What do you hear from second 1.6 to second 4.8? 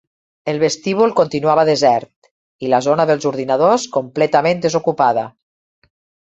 desert, i la zona dels ordinadors, completament